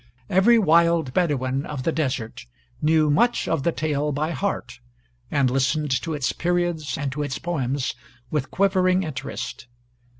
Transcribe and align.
Every 0.31 0.57
wild 0.57 1.13
Bedouin 1.13 1.63
of 1.67 1.83
the 1.83 1.91
desert 1.91 2.47
knew 2.81 3.11
much 3.11 3.47
of 3.47 3.61
the 3.61 3.71
tale 3.71 4.11
by 4.11 4.31
heart, 4.31 4.79
and 5.29 5.47
listened 5.51 5.91
to 6.01 6.15
its 6.15 6.33
periods 6.33 6.97
and 6.97 7.11
to 7.11 7.21
its 7.21 7.37
poems 7.37 7.93
with 8.31 8.49
quivering 8.49 9.03
interest. 9.03 9.67